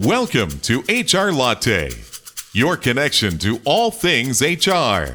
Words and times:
Welcome 0.00 0.50
to 0.62 0.80
HR 0.88 1.30
Latte, 1.30 1.88
your 2.52 2.76
connection 2.76 3.38
to 3.38 3.60
all 3.64 3.92
things 3.92 4.42
HR. 4.42 5.14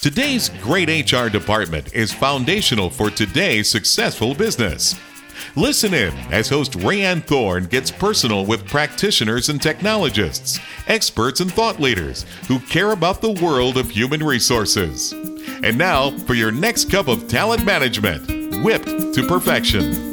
Today's 0.00 0.48
great 0.62 0.88
HR 0.88 1.28
department 1.28 1.92
is 1.92 2.10
foundational 2.10 2.88
for 2.88 3.10
today's 3.10 3.68
successful 3.68 4.34
business. 4.34 4.98
Listen 5.56 5.92
in 5.92 6.14
as 6.32 6.48
host 6.48 6.72
Rayanne 6.72 7.22
Thorne 7.22 7.66
gets 7.66 7.90
personal 7.90 8.46
with 8.46 8.66
practitioners 8.66 9.50
and 9.50 9.60
technologists, 9.60 10.58
experts 10.86 11.40
and 11.40 11.52
thought 11.52 11.78
leaders 11.78 12.24
who 12.48 12.60
care 12.60 12.92
about 12.92 13.20
the 13.20 13.32
world 13.44 13.76
of 13.76 13.90
human 13.90 14.22
resources. 14.22 15.12
And 15.62 15.76
now 15.76 16.16
for 16.20 16.32
your 16.32 16.50
next 16.50 16.90
cup 16.90 17.08
of 17.08 17.28
talent 17.28 17.66
management, 17.66 18.64
whipped 18.64 18.86
to 18.86 19.26
perfection. 19.28 20.09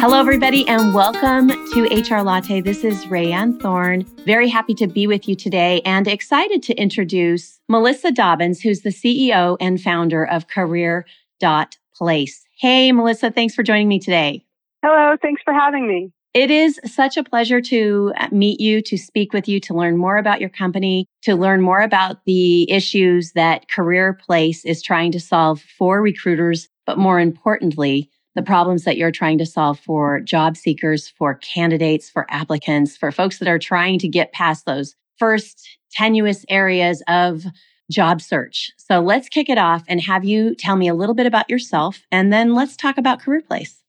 Hello, 0.00 0.20
everybody, 0.20 0.64
and 0.68 0.94
welcome 0.94 1.48
to 1.48 1.82
HR 1.90 2.22
Latte. 2.22 2.60
This 2.60 2.84
is 2.84 3.04
Rayanne 3.06 3.60
Thorne. 3.60 4.04
Very 4.24 4.48
happy 4.48 4.72
to 4.74 4.86
be 4.86 5.08
with 5.08 5.28
you 5.28 5.34
today 5.34 5.82
and 5.84 6.06
excited 6.06 6.62
to 6.62 6.74
introduce 6.74 7.58
Melissa 7.68 8.12
Dobbins, 8.12 8.60
who's 8.60 8.82
the 8.82 8.90
CEO 8.90 9.56
and 9.60 9.82
founder 9.82 10.24
of 10.24 10.46
Career.place. 10.46 12.44
Hey, 12.60 12.92
Melissa, 12.92 13.32
thanks 13.32 13.56
for 13.56 13.64
joining 13.64 13.88
me 13.88 13.98
today. 13.98 14.44
Hello, 14.84 15.16
thanks 15.20 15.42
for 15.42 15.52
having 15.52 15.88
me. 15.88 16.12
It 16.32 16.52
is 16.52 16.78
such 16.84 17.16
a 17.16 17.24
pleasure 17.24 17.60
to 17.62 18.12
meet 18.30 18.60
you, 18.60 18.80
to 18.82 18.96
speak 18.96 19.32
with 19.32 19.48
you, 19.48 19.58
to 19.60 19.74
learn 19.74 19.96
more 19.96 20.16
about 20.16 20.38
your 20.38 20.50
company, 20.50 21.06
to 21.22 21.34
learn 21.34 21.60
more 21.60 21.80
about 21.80 22.24
the 22.24 22.70
issues 22.70 23.32
that 23.32 23.68
Career 23.68 24.12
Place 24.12 24.64
is 24.64 24.80
trying 24.80 25.10
to 25.10 25.18
solve 25.18 25.60
for 25.60 26.00
recruiters, 26.00 26.68
but 26.86 26.98
more 26.98 27.18
importantly, 27.18 28.12
the 28.38 28.42
problems 28.44 28.84
that 28.84 28.96
you're 28.96 29.10
trying 29.10 29.36
to 29.36 29.44
solve 29.44 29.80
for 29.80 30.20
job 30.20 30.56
seekers, 30.56 31.08
for 31.08 31.34
candidates, 31.34 32.08
for 32.08 32.24
applicants, 32.30 32.96
for 32.96 33.10
folks 33.10 33.38
that 33.38 33.48
are 33.48 33.58
trying 33.58 33.98
to 33.98 34.06
get 34.06 34.32
past 34.32 34.64
those 34.64 34.94
first 35.18 35.68
tenuous 35.90 36.44
areas 36.48 37.02
of 37.08 37.42
job 37.90 38.20
search. 38.20 38.70
So 38.76 39.00
let's 39.00 39.28
kick 39.28 39.48
it 39.48 39.58
off 39.58 39.82
and 39.88 40.00
have 40.02 40.24
you 40.24 40.54
tell 40.54 40.76
me 40.76 40.86
a 40.86 40.94
little 40.94 41.16
bit 41.16 41.26
about 41.26 41.50
yourself 41.50 42.06
and 42.12 42.32
then 42.32 42.54
let's 42.54 42.76
talk 42.76 42.96
about 42.96 43.20
Career 43.20 43.40
Place. 43.40 43.82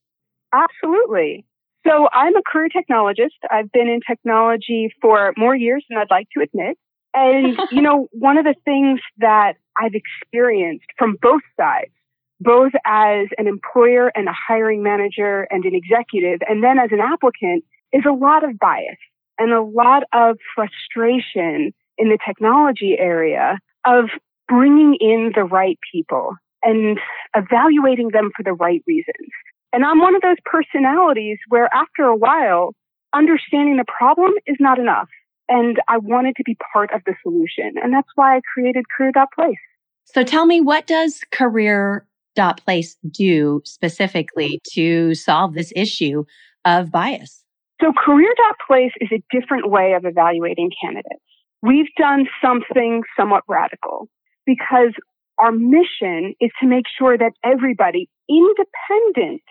Absolutely. 0.52 1.46
So 1.86 2.10
I'm 2.12 2.36
a 2.36 2.42
career 2.42 2.70
technologist. 2.70 3.38
I've 3.52 3.72
been 3.72 3.88
in 3.88 4.00
technology 4.02 4.92
for 5.00 5.32
more 5.38 5.56
years 5.56 5.86
than 5.90 6.00
I'd 6.00 6.10
like 6.10 6.28
to 6.36 6.42
admit. 6.42 6.76
And, 7.14 7.56
you 7.72 7.84
know, 7.84 8.08
one 8.14 8.40
of 8.40 8.46
the 8.46 8.56
things 8.66 9.00
that 9.20 9.58
I've 9.80 9.94
experienced 9.94 10.88
from 10.98 11.18
both 11.22 11.44
sides 11.56 11.92
both 12.40 12.72
as 12.86 13.28
an 13.38 13.48
employer 13.48 14.12
and 14.16 14.28
a 14.28 14.34
hiring 14.34 14.82
manager 14.82 15.48
and 15.50 15.66
an 15.66 15.76
executive, 15.76 16.40
and 16.48 16.64
then 16.64 16.80
as 16.80 16.90
an 16.92 17.00
applicant, 17.00 17.64
is 17.92 18.04
a 18.08 18.14
lot 18.14 18.44
of 18.44 18.58
bias 18.60 18.98
and 19.38 19.52
a 19.52 19.62
lot 19.62 20.04
of 20.14 20.38
frustration 20.56 21.74
in 21.98 22.10
the 22.10 22.18
technology 22.26 22.96
area 22.98 23.58
of 23.86 24.06
bringing 24.48 24.96
in 25.00 25.32
the 25.36 25.44
right 25.44 25.78
people 25.92 26.36
and 26.64 27.00
evaluating 27.36 28.10
them 28.12 28.32
for 28.36 28.44
the 28.44 28.54
right 28.54 28.84
reasons. 28.88 29.30
And 29.72 29.86
I'm 29.86 30.00
one 30.00 30.16
of 30.16 30.22
those 30.22 30.38
personalities 30.46 31.38
where 31.48 31.74
after 31.74 32.04
a 32.04 32.16
while, 32.16 32.74
understanding 33.14 33.78
the 33.78 33.86
problem 33.86 34.32
is 34.46 34.58
not 34.60 34.80
enough. 34.80 35.10
And 35.48 35.78
I 35.88 35.98
wanted 35.98 36.36
to 36.38 36.44
be 36.44 36.56
part 36.74 36.92
of 36.94 37.02
the 37.06 37.16
solution. 37.24 37.74
And 37.82 37.94
that's 37.94 38.10
why 38.16 38.38
I 38.38 38.42
created 38.54 38.86
Career.place. 38.96 39.58
So 40.06 40.24
tell 40.24 40.46
me, 40.46 40.60
what 40.60 40.88
does 40.88 41.24
career 41.32 42.06
dot 42.36 42.62
place 42.64 42.96
do 43.10 43.62
specifically 43.66 44.60
to 44.74 45.14
solve 45.16 45.54
this 45.54 45.74
issue 45.76 46.24
of 46.66 46.92
bias? 46.92 47.44
So 47.82 47.94
career 47.94 48.34
dot 48.36 48.56
place 48.68 48.92
is 49.00 49.10
a 49.12 49.24
different 49.32 49.70
way 49.70 49.94
of 49.94 50.06
evaluating 50.06 50.72
candidates. 50.82 51.24
We've 51.62 51.94
done 51.98 52.26
something 52.44 53.04
somewhat 53.18 53.44
radical 53.48 54.08
because 54.46 54.94
our 55.38 55.52
mission 55.52 56.34
is 56.42 56.52
to 56.62 56.68
make 56.68 56.86
sure 56.98 57.18
that 57.18 57.32
everybody, 57.44 58.10
independent 58.30 59.42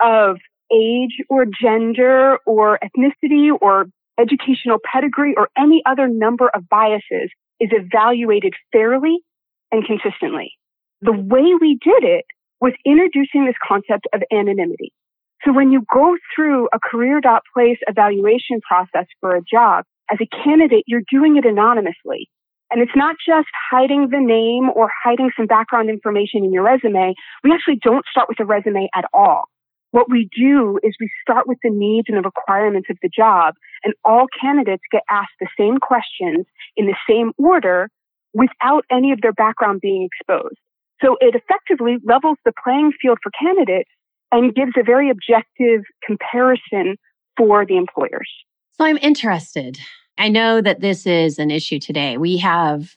of 0.00 0.36
age 0.72 1.22
or 1.28 1.46
gender 1.46 2.38
or 2.46 2.78
ethnicity 2.82 3.50
or 3.60 3.86
educational 4.18 4.78
pedigree 4.92 5.34
or 5.36 5.48
any 5.56 5.82
other 5.86 6.08
number 6.08 6.50
of 6.54 6.68
biases, 6.68 7.30
is 7.60 7.70
evaluated 7.72 8.52
fairly 8.72 9.18
and 9.70 9.84
consistently 9.86 10.52
the 11.02 11.12
way 11.12 11.54
we 11.60 11.78
did 11.84 12.04
it 12.04 12.24
was 12.60 12.72
introducing 12.86 13.44
this 13.44 13.56
concept 13.66 14.06
of 14.14 14.22
anonymity. 14.32 14.92
So 15.44 15.52
when 15.52 15.72
you 15.72 15.82
go 15.92 16.16
through 16.34 16.68
a 16.72 16.78
career.place 16.78 17.78
evaluation 17.88 18.60
process 18.66 19.06
for 19.20 19.34
a 19.34 19.42
job, 19.42 19.84
as 20.10 20.18
a 20.22 20.44
candidate, 20.44 20.84
you're 20.86 21.02
doing 21.10 21.36
it 21.36 21.44
anonymously. 21.44 22.30
And 22.70 22.80
it's 22.80 22.96
not 22.96 23.16
just 23.26 23.48
hiding 23.70 24.08
the 24.10 24.20
name 24.20 24.70
or 24.74 24.88
hiding 25.04 25.30
some 25.36 25.46
background 25.46 25.90
information 25.90 26.44
in 26.44 26.52
your 26.52 26.62
resume. 26.62 27.14
We 27.42 27.52
actually 27.52 27.80
don't 27.82 28.04
start 28.10 28.28
with 28.28 28.40
a 28.40 28.46
resume 28.46 28.88
at 28.94 29.04
all. 29.12 29.42
What 29.90 30.08
we 30.08 30.30
do 30.34 30.78
is 30.82 30.94
we 31.00 31.10
start 31.20 31.46
with 31.46 31.58
the 31.62 31.70
needs 31.70 32.06
and 32.08 32.16
the 32.16 32.22
requirements 32.22 32.88
of 32.88 32.96
the 33.02 33.10
job, 33.14 33.54
and 33.84 33.92
all 34.04 34.26
candidates 34.40 34.82
get 34.90 35.02
asked 35.10 35.36
the 35.38 35.48
same 35.58 35.78
questions 35.78 36.46
in 36.76 36.86
the 36.86 36.96
same 37.10 37.32
order 37.36 37.90
without 38.32 38.86
any 38.90 39.12
of 39.12 39.20
their 39.20 39.34
background 39.34 39.80
being 39.82 40.08
exposed. 40.08 40.56
So 41.02 41.16
it 41.20 41.34
effectively 41.34 41.96
levels 42.04 42.38
the 42.44 42.52
playing 42.62 42.92
field 43.00 43.18
for 43.22 43.30
candidates 43.38 43.90
and 44.30 44.54
gives 44.54 44.72
a 44.78 44.82
very 44.82 45.10
objective 45.10 45.82
comparison 46.04 46.96
for 47.36 47.66
the 47.66 47.76
employers. 47.76 48.28
So 48.72 48.84
I'm 48.84 48.98
interested. 48.98 49.78
I 50.18 50.28
know 50.28 50.60
that 50.60 50.80
this 50.80 51.06
is 51.06 51.38
an 51.38 51.50
issue 51.50 51.78
today. 51.78 52.16
We 52.16 52.38
have 52.38 52.94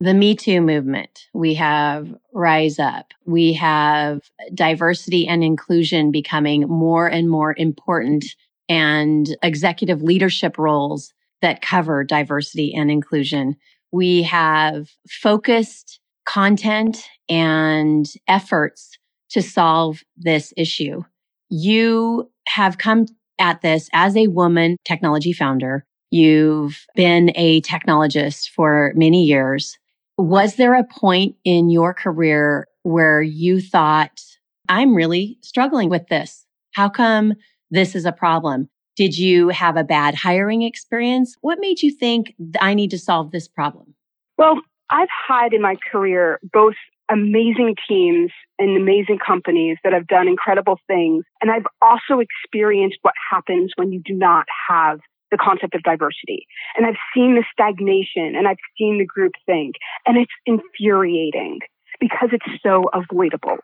the 0.00 0.14
Me 0.14 0.36
Too 0.36 0.60
movement. 0.60 1.26
We 1.34 1.54
have 1.54 2.14
Rise 2.32 2.78
Up. 2.78 3.12
We 3.26 3.54
have 3.54 4.20
diversity 4.54 5.26
and 5.26 5.42
inclusion 5.42 6.12
becoming 6.12 6.62
more 6.68 7.08
and 7.08 7.28
more 7.28 7.54
important 7.58 8.24
and 8.68 9.36
executive 9.42 10.02
leadership 10.02 10.56
roles 10.56 11.12
that 11.42 11.62
cover 11.62 12.04
diversity 12.04 12.72
and 12.74 12.90
inclusion. 12.90 13.56
We 13.90 14.22
have 14.22 14.88
focused 15.08 15.98
content 16.26 17.08
and 17.28 18.06
efforts 18.26 18.98
to 19.30 19.42
solve 19.42 20.02
this 20.16 20.52
issue. 20.56 21.02
You 21.50 22.30
have 22.48 22.78
come 22.78 23.06
at 23.38 23.60
this 23.62 23.88
as 23.92 24.16
a 24.16 24.26
woman 24.26 24.76
technology 24.84 25.32
founder. 25.32 25.84
You've 26.10 26.86
been 26.94 27.30
a 27.34 27.60
technologist 27.60 28.48
for 28.50 28.92
many 28.96 29.24
years. 29.24 29.78
Was 30.16 30.56
there 30.56 30.74
a 30.74 30.84
point 30.84 31.36
in 31.44 31.70
your 31.70 31.94
career 31.94 32.66
where 32.82 33.22
you 33.22 33.60
thought, 33.60 34.20
I'm 34.68 34.94
really 34.94 35.38
struggling 35.42 35.90
with 35.90 36.08
this? 36.08 36.46
How 36.72 36.88
come 36.88 37.34
this 37.70 37.94
is 37.94 38.04
a 38.04 38.12
problem? 38.12 38.68
Did 38.96 39.16
you 39.16 39.50
have 39.50 39.76
a 39.76 39.84
bad 39.84 40.14
hiring 40.14 40.62
experience? 40.62 41.36
What 41.40 41.58
made 41.60 41.82
you 41.82 41.92
think 41.92 42.34
I 42.60 42.74
need 42.74 42.90
to 42.90 42.98
solve 42.98 43.30
this 43.30 43.46
problem? 43.46 43.94
Well, 44.38 44.60
I've 44.90 45.08
had 45.28 45.52
in 45.52 45.62
my 45.62 45.76
career 45.92 46.40
both 46.52 46.74
amazing 47.10 47.74
teams 47.88 48.30
and 48.58 48.76
amazing 48.76 49.18
companies 49.24 49.78
that 49.84 49.92
have 49.92 50.06
done 50.06 50.28
incredible 50.28 50.78
things. 50.86 51.24
And 51.40 51.50
I've 51.50 51.66
also 51.80 52.20
experienced 52.20 52.98
what 53.02 53.14
happens 53.30 53.72
when 53.76 53.92
you 53.92 54.00
do 54.04 54.14
not 54.14 54.46
have 54.68 55.00
the 55.30 55.38
concept 55.38 55.74
of 55.74 55.82
diversity. 55.82 56.46
And 56.76 56.86
I've 56.86 57.00
seen 57.14 57.34
the 57.34 57.44
stagnation 57.52 58.34
and 58.36 58.48
I've 58.48 58.56
seen 58.78 58.98
the 58.98 59.06
group 59.06 59.32
think 59.46 59.76
and 60.06 60.16
it's 60.16 60.32
infuriating 60.46 61.60
because 62.00 62.30
it's 62.32 62.62
so 62.62 62.84
avoidable. 62.92 63.58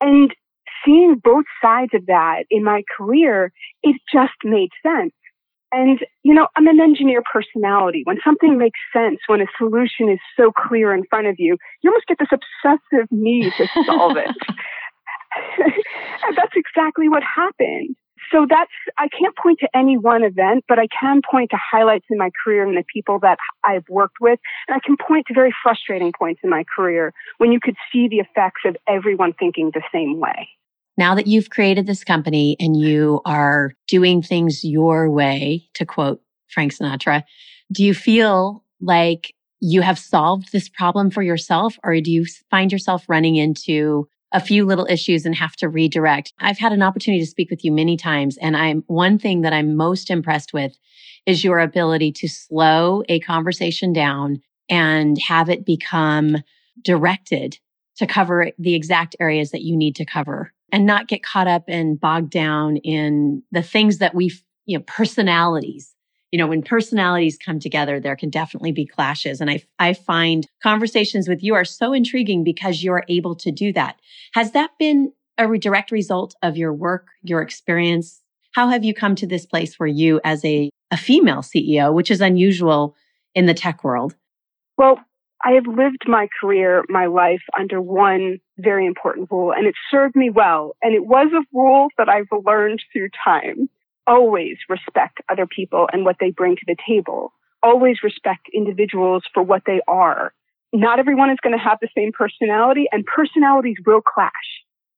And 0.00 0.34
seeing 0.84 1.20
both 1.22 1.44
sides 1.62 1.92
of 1.94 2.06
that 2.06 2.44
in 2.50 2.64
my 2.64 2.82
career, 2.96 3.52
it 3.82 3.96
just 4.12 4.34
made 4.44 4.70
sense. 4.82 5.12
And, 5.72 5.98
you 6.22 6.32
know, 6.32 6.46
I'm 6.56 6.68
an 6.68 6.80
engineer 6.80 7.22
personality. 7.30 8.02
When 8.04 8.18
something 8.24 8.56
makes 8.56 8.78
sense, 8.92 9.18
when 9.26 9.40
a 9.40 9.46
solution 9.58 10.08
is 10.08 10.20
so 10.36 10.52
clear 10.52 10.94
in 10.94 11.02
front 11.10 11.26
of 11.26 11.36
you, 11.38 11.56
you 11.82 11.90
almost 11.90 12.06
get 12.06 12.18
this 12.18 12.28
obsessive 12.32 13.08
need 13.10 13.52
to 13.58 13.66
solve 13.84 14.16
it. 14.16 14.30
and 15.58 16.36
that's 16.36 16.54
exactly 16.54 17.08
what 17.08 17.22
happened. 17.22 17.96
So 18.32 18.46
that's, 18.48 18.70
I 18.98 19.08
can't 19.08 19.36
point 19.36 19.60
to 19.60 19.68
any 19.74 19.96
one 19.96 20.24
event, 20.24 20.64
but 20.68 20.78
I 20.78 20.88
can 20.88 21.20
point 21.28 21.50
to 21.50 21.58
highlights 21.58 22.06
in 22.10 22.18
my 22.18 22.30
career 22.42 22.66
and 22.66 22.76
the 22.76 22.84
people 22.92 23.20
that 23.20 23.38
I've 23.62 23.88
worked 23.88 24.16
with. 24.20 24.40
And 24.66 24.76
I 24.76 24.80
can 24.84 24.96
point 24.96 25.26
to 25.28 25.34
very 25.34 25.54
frustrating 25.62 26.12
points 26.18 26.40
in 26.42 26.50
my 26.50 26.64
career 26.74 27.12
when 27.38 27.52
you 27.52 27.60
could 27.60 27.76
see 27.92 28.08
the 28.08 28.18
effects 28.18 28.62
of 28.64 28.76
everyone 28.88 29.32
thinking 29.32 29.70
the 29.72 29.82
same 29.92 30.18
way 30.18 30.48
now 30.96 31.14
that 31.14 31.26
you've 31.26 31.50
created 31.50 31.86
this 31.86 32.04
company 32.04 32.56
and 32.58 32.78
you 32.78 33.20
are 33.24 33.72
doing 33.88 34.22
things 34.22 34.64
your 34.64 35.10
way, 35.10 35.68
to 35.74 35.84
quote 35.84 36.20
Frank 36.48 36.72
Sinatra, 36.72 37.22
do 37.72 37.84
you 37.84 37.94
feel 37.94 38.64
like 38.80 39.34
you 39.60 39.80
have 39.82 39.98
solved 39.98 40.52
this 40.52 40.68
problem 40.68 41.10
for 41.10 41.22
yourself 41.22 41.78
or 41.82 42.00
do 42.00 42.12
you 42.12 42.26
find 42.50 42.70
yourself 42.70 43.04
running 43.08 43.36
into 43.36 44.08
a 44.32 44.40
few 44.40 44.66
little 44.66 44.86
issues 44.90 45.24
and 45.24 45.34
have 45.34 45.56
to 45.56 45.68
redirect. 45.68 46.32
I've 46.40 46.58
had 46.58 46.72
an 46.72 46.82
opportunity 46.82 47.22
to 47.22 47.30
speak 47.30 47.48
with 47.48 47.64
you 47.64 47.72
many 47.72 47.96
times. 47.96 48.36
And 48.38 48.56
I'm 48.56 48.82
one 48.86 49.18
thing 49.18 49.42
that 49.42 49.52
I'm 49.52 49.76
most 49.76 50.10
impressed 50.10 50.52
with 50.52 50.76
is 51.26 51.44
your 51.44 51.58
ability 51.58 52.12
to 52.12 52.28
slow 52.28 53.02
a 53.08 53.20
conversation 53.20 53.92
down 53.92 54.42
and 54.68 55.16
have 55.26 55.48
it 55.48 55.64
become 55.64 56.38
directed 56.82 57.58
to 57.96 58.06
cover 58.06 58.50
the 58.58 58.74
exact 58.74 59.16
areas 59.20 59.52
that 59.52 59.62
you 59.62 59.76
need 59.76 59.96
to 59.96 60.04
cover 60.04 60.52
and 60.76 60.84
not 60.84 61.08
get 61.08 61.22
caught 61.22 61.48
up 61.48 61.64
and 61.68 61.98
bogged 61.98 62.28
down 62.28 62.76
in 62.76 63.42
the 63.50 63.62
things 63.62 63.96
that 63.96 64.14
we, 64.14 64.30
you 64.66 64.76
know, 64.76 64.84
personalities. 64.86 65.94
You 66.32 66.38
know, 66.38 66.48
when 66.48 66.60
personalities 66.60 67.38
come 67.42 67.58
together, 67.58 67.98
there 67.98 68.14
can 68.14 68.28
definitely 68.28 68.72
be 68.72 68.84
clashes. 68.84 69.40
And 69.40 69.50
I, 69.50 69.62
I 69.78 69.94
find 69.94 70.46
conversations 70.62 71.28
with 71.28 71.42
you 71.42 71.54
are 71.54 71.64
so 71.64 71.94
intriguing 71.94 72.44
because 72.44 72.84
you're 72.84 73.04
able 73.08 73.34
to 73.36 73.50
do 73.50 73.72
that. 73.72 73.98
Has 74.34 74.52
that 74.52 74.68
been 74.78 75.14
a 75.38 75.48
direct 75.56 75.92
result 75.92 76.34
of 76.42 76.58
your 76.58 76.74
work, 76.74 77.06
your 77.22 77.40
experience? 77.40 78.20
How 78.52 78.68
have 78.68 78.84
you 78.84 78.92
come 78.92 79.14
to 79.14 79.26
this 79.26 79.46
place 79.46 79.78
where 79.78 79.86
you, 79.86 80.20
as 80.24 80.44
a, 80.44 80.68
a 80.90 80.98
female 80.98 81.40
CEO, 81.40 81.94
which 81.94 82.10
is 82.10 82.20
unusual 82.20 82.94
in 83.34 83.46
the 83.46 83.54
tech 83.54 83.82
world? 83.82 84.14
Well, 84.76 85.00
I 85.46 85.52
have 85.52 85.66
lived 85.68 86.08
my 86.08 86.26
career, 86.40 86.84
my 86.88 87.06
life 87.06 87.42
under 87.56 87.80
one 87.80 88.38
very 88.58 88.84
important 88.84 89.28
rule, 89.30 89.52
and 89.52 89.64
it 89.64 89.76
served 89.92 90.16
me 90.16 90.28
well. 90.28 90.74
And 90.82 90.92
it 90.92 91.06
was 91.06 91.28
a 91.32 91.46
rule 91.56 91.86
that 91.98 92.08
I've 92.08 92.26
learned 92.44 92.82
through 92.92 93.10
time. 93.24 93.68
Always 94.08 94.56
respect 94.68 95.20
other 95.30 95.46
people 95.46 95.88
and 95.92 96.04
what 96.04 96.16
they 96.18 96.30
bring 96.32 96.56
to 96.56 96.64
the 96.66 96.74
table. 96.84 97.32
Always 97.62 97.98
respect 98.02 98.48
individuals 98.52 99.22
for 99.32 99.44
what 99.44 99.62
they 99.66 99.80
are. 99.86 100.32
Not 100.72 100.98
everyone 100.98 101.30
is 101.30 101.38
going 101.40 101.56
to 101.56 101.62
have 101.62 101.78
the 101.80 101.88
same 101.96 102.10
personality, 102.10 102.86
and 102.90 103.06
personalities 103.06 103.76
will 103.86 104.00
clash. 104.00 104.32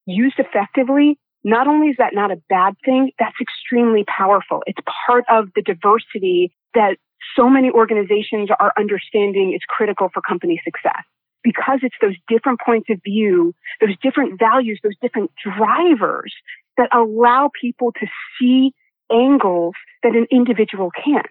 Used 0.06 0.38
effectively, 0.38 1.18
not 1.44 1.68
only 1.68 1.88
is 1.88 1.96
that 1.98 2.14
not 2.14 2.30
a 2.30 2.40
bad 2.48 2.74
thing, 2.86 3.12
that's 3.18 3.36
extremely 3.38 4.04
powerful. 4.04 4.62
It's 4.66 4.80
part 5.06 5.24
of 5.28 5.50
the 5.54 5.60
diversity 5.60 6.54
that 6.72 6.96
so 7.36 7.48
many 7.48 7.70
organizations 7.70 8.50
are 8.58 8.72
understanding 8.78 9.52
is 9.54 9.60
critical 9.68 10.08
for 10.12 10.22
company 10.22 10.60
success 10.64 11.04
because 11.42 11.80
it's 11.82 11.96
those 12.00 12.16
different 12.28 12.60
points 12.64 12.88
of 12.90 13.00
view, 13.04 13.54
those 13.80 13.96
different 14.02 14.38
values, 14.38 14.80
those 14.82 14.96
different 15.00 15.30
drivers 15.42 16.34
that 16.76 16.88
allow 16.94 17.50
people 17.60 17.92
to 17.92 18.06
see 18.38 18.72
angles 19.10 19.74
that 20.02 20.14
an 20.14 20.26
individual 20.30 20.90
can't. 20.90 21.26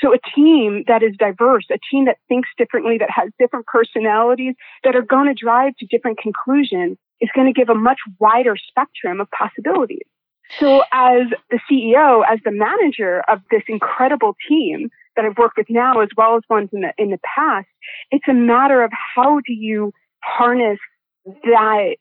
So 0.00 0.14
a 0.14 0.18
team 0.34 0.84
that 0.86 1.02
is 1.02 1.16
diverse, 1.18 1.66
a 1.70 1.78
team 1.90 2.04
that 2.04 2.18
thinks 2.28 2.48
differently, 2.56 2.98
that 2.98 3.10
has 3.10 3.30
different 3.38 3.66
personalities, 3.66 4.54
that 4.84 4.94
are 4.94 5.02
going 5.02 5.26
to 5.26 5.34
drive 5.34 5.74
to 5.78 5.86
different 5.86 6.18
conclusions 6.18 6.98
is 7.20 7.28
going 7.34 7.52
to 7.52 7.52
give 7.52 7.68
a 7.68 7.74
much 7.74 7.98
wider 8.20 8.56
spectrum 8.56 9.20
of 9.20 9.28
possibilities. 9.32 10.06
So 10.60 10.82
as 10.92 11.26
the 11.50 11.58
CEO, 11.70 12.22
as 12.30 12.38
the 12.44 12.52
manager 12.52 13.22
of 13.28 13.40
this 13.50 13.62
incredible 13.68 14.36
team, 14.48 14.88
that 15.18 15.26
I've 15.26 15.36
worked 15.36 15.58
with 15.58 15.66
now 15.68 16.00
as 16.00 16.08
well 16.16 16.36
as 16.36 16.42
ones 16.48 16.70
in 16.72 16.82
the 16.82 16.92
in 16.96 17.10
the 17.10 17.18
past, 17.36 17.66
it's 18.10 18.26
a 18.28 18.32
matter 18.32 18.82
of 18.82 18.92
how 19.16 19.40
do 19.40 19.52
you 19.52 19.92
harness 20.22 20.78
that 21.26 21.96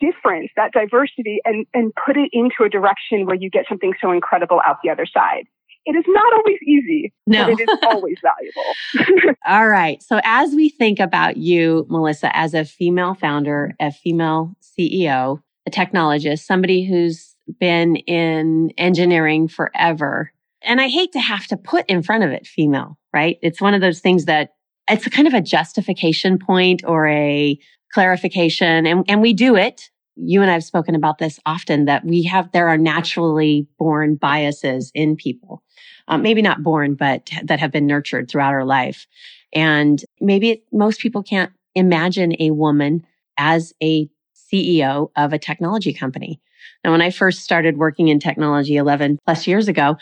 difference, 0.00 0.50
that 0.56 0.72
diversity, 0.72 1.40
and, 1.44 1.66
and 1.74 1.92
put 2.06 2.16
it 2.16 2.30
into 2.32 2.64
a 2.64 2.68
direction 2.68 3.26
where 3.26 3.36
you 3.36 3.50
get 3.50 3.66
something 3.68 3.92
so 4.00 4.12
incredible 4.12 4.60
out 4.66 4.78
the 4.82 4.90
other 4.90 5.06
side. 5.06 5.44
It 5.84 5.96
is 5.96 6.04
not 6.08 6.32
always 6.32 6.58
easy, 6.66 7.12
no. 7.26 7.44
but 7.44 7.60
it 7.60 7.68
is 7.68 7.78
always 7.82 8.16
valuable. 8.22 9.34
All 9.46 9.68
right. 9.68 10.02
So 10.02 10.20
as 10.24 10.54
we 10.54 10.68
think 10.68 11.00
about 11.00 11.36
you, 11.36 11.86
Melissa, 11.88 12.34
as 12.36 12.54
a 12.54 12.64
female 12.64 13.14
founder, 13.14 13.74
a 13.80 13.90
female 13.90 14.54
CEO, 14.62 15.42
a 15.66 15.70
technologist, 15.70 16.40
somebody 16.40 16.84
who's 16.84 17.34
been 17.58 17.96
in 17.96 18.72
engineering 18.76 19.48
forever, 19.48 20.32
and 20.62 20.80
I 20.80 20.88
hate 20.88 21.12
to 21.12 21.20
have 21.20 21.46
to 21.48 21.56
put 21.56 21.86
in 21.86 22.02
front 22.02 22.24
of 22.24 22.30
it 22.30 22.46
female, 22.46 22.98
right? 23.12 23.38
It's 23.42 23.60
one 23.60 23.74
of 23.74 23.80
those 23.80 24.00
things 24.00 24.24
that 24.26 24.50
it's 24.88 25.06
a 25.06 25.10
kind 25.10 25.28
of 25.28 25.34
a 25.34 25.40
justification 25.40 26.38
point 26.38 26.82
or 26.86 27.06
a 27.08 27.58
clarification. 27.92 28.86
And, 28.86 29.04
and 29.08 29.20
we 29.20 29.32
do 29.32 29.56
it. 29.56 29.90
You 30.16 30.42
and 30.42 30.50
I 30.50 30.54
have 30.54 30.64
spoken 30.64 30.94
about 30.94 31.18
this 31.18 31.38
often 31.46 31.84
that 31.84 32.04
we 32.04 32.24
have, 32.24 32.50
there 32.52 32.68
are 32.68 32.78
naturally 32.78 33.68
born 33.78 34.16
biases 34.16 34.90
in 34.94 35.16
people. 35.16 35.62
Um, 36.08 36.22
maybe 36.22 36.42
not 36.42 36.62
born, 36.62 36.94
but 36.94 37.30
that 37.44 37.60
have 37.60 37.70
been 37.70 37.86
nurtured 37.86 38.30
throughout 38.30 38.52
our 38.52 38.64
life. 38.64 39.06
And 39.52 40.02
maybe 40.20 40.50
it, 40.50 40.62
most 40.72 41.00
people 41.00 41.22
can't 41.22 41.52
imagine 41.74 42.34
a 42.40 42.50
woman 42.50 43.06
as 43.36 43.72
a 43.82 44.08
CEO 44.52 45.10
of 45.16 45.32
a 45.32 45.38
technology 45.38 45.92
company. 45.92 46.40
Now, 46.84 46.92
when 46.92 47.02
I 47.02 47.10
first 47.10 47.42
started 47.42 47.76
working 47.76 48.08
in 48.08 48.18
technology 48.18 48.76
11 48.76 49.18
plus 49.26 49.46
years 49.46 49.68
ago, 49.68 49.96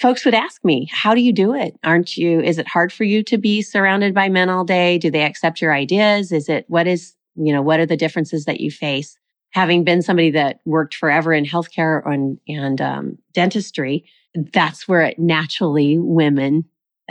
folks 0.00 0.24
would 0.24 0.34
ask 0.34 0.64
me, 0.64 0.88
how 0.92 1.14
do 1.14 1.20
you 1.20 1.32
do 1.32 1.54
it? 1.54 1.74
Aren't 1.84 2.16
you, 2.16 2.40
is 2.40 2.58
it 2.58 2.68
hard 2.68 2.92
for 2.92 3.04
you 3.04 3.22
to 3.24 3.38
be 3.38 3.62
surrounded 3.62 4.14
by 4.14 4.28
men 4.28 4.48
all 4.48 4.64
day? 4.64 4.98
Do 4.98 5.10
they 5.10 5.22
accept 5.22 5.60
your 5.60 5.72
ideas? 5.72 6.32
Is 6.32 6.48
it, 6.48 6.64
what 6.68 6.86
is, 6.86 7.14
you 7.36 7.52
know, 7.52 7.62
what 7.62 7.80
are 7.80 7.86
the 7.86 7.96
differences 7.96 8.44
that 8.46 8.60
you 8.60 8.70
face? 8.70 9.16
Having 9.52 9.84
been 9.84 10.02
somebody 10.02 10.30
that 10.32 10.60
worked 10.64 10.94
forever 10.94 11.32
in 11.32 11.44
healthcare 11.44 12.02
and, 12.04 12.38
and 12.48 12.80
um, 12.80 13.18
dentistry, 13.32 14.04
that's 14.52 14.88
where 14.88 15.02
it 15.02 15.18
naturally 15.18 15.98
women 15.98 16.64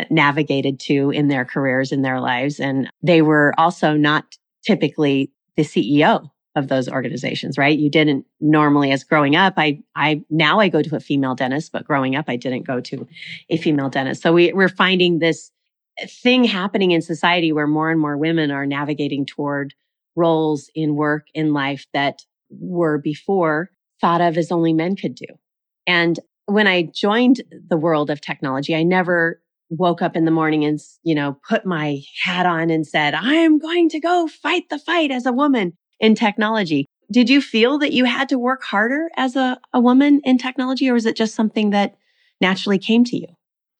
navigated 0.09 0.79
to 0.81 1.11
in 1.11 1.29
their 1.29 1.45
careers, 1.45 1.91
in 1.91 2.01
their 2.01 2.19
lives. 2.19 2.59
And 2.59 2.89
they 3.01 3.21
were 3.21 3.53
also 3.57 3.93
not 3.93 4.25
typically 4.65 5.31
the 5.55 5.63
CEO 5.63 6.29
of 6.55 6.69
those 6.69 6.87
organizations, 6.87 7.57
right? 7.57 7.77
You 7.77 7.89
didn't 7.89 8.25
normally 8.39 8.91
as 8.91 9.03
growing 9.03 9.35
up. 9.35 9.55
I, 9.57 9.79
I, 9.95 10.23
now 10.29 10.59
I 10.59 10.69
go 10.69 10.81
to 10.81 10.95
a 10.95 10.99
female 10.99 11.35
dentist, 11.35 11.71
but 11.71 11.85
growing 11.85 12.15
up, 12.15 12.25
I 12.27 12.37
didn't 12.37 12.65
go 12.65 12.79
to 12.79 13.07
a 13.49 13.57
female 13.57 13.89
dentist. 13.89 14.21
So 14.21 14.33
we, 14.33 14.53
we're 14.53 14.69
finding 14.69 15.19
this 15.19 15.51
thing 16.07 16.43
happening 16.43 16.91
in 16.91 17.01
society 17.01 17.51
where 17.51 17.67
more 17.67 17.89
and 17.89 17.99
more 17.99 18.17
women 18.17 18.51
are 18.51 18.65
navigating 18.65 19.25
toward 19.25 19.73
roles 20.15 20.69
in 20.75 20.95
work, 20.95 21.27
in 21.33 21.53
life 21.53 21.85
that 21.93 22.21
were 22.49 22.97
before 22.97 23.69
thought 23.99 24.21
of 24.21 24.37
as 24.37 24.51
only 24.51 24.73
men 24.73 24.95
could 24.95 25.15
do. 25.15 25.25
And 25.87 26.19
when 26.45 26.67
I 26.67 26.83
joined 26.83 27.41
the 27.69 27.77
world 27.77 28.09
of 28.09 28.21
technology, 28.21 28.75
I 28.75 28.83
never 28.83 29.41
woke 29.69 30.01
up 30.01 30.15
in 30.15 30.25
the 30.25 30.31
morning 30.31 30.63
and, 30.63 30.79
you 31.03 31.15
know, 31.15 31.37
put 31.47 31.65
my 31.65 32.01
hat 32.23 32.45
on 32.45 32.69
and 32.69 32.85
said, 32.85 33.13
I'm 33.13 33.57
going 33.57 33.89
to 33.89 33.99
go 33.99 34.27
fight 34.27 34.69
the 34.69 34.79
fight 34.79 35.11
as 35.11 35.25
a 35.25 35.33
woman 35.33 35.73
in 35.99 36.15
technology. 36.15 36.85
Did 37.11 37.29
you 37.29 37.41
feel 37.41 37.77
that 37.79 37.93
you 37.93 38.05
had 38.05 38.29
to 38.29 38.39
work 38.39 38.63
harder 38.63 39.09
as 39.15 39.35
a, 39.35 39.59
a 39.73 39.79
woman 39.79 40.21
in 40.23 40.37
technology, 40.37 40.89
or 40.89 40.93
was 40.93 41.05
it 41.05 41.15
just 41.15 41.35
something 41.35 41.69
that 41.69 41.95
naturally 42.41 42.79
came 42.79 43.03
to 43.05 43.17
you? 43.17 43.27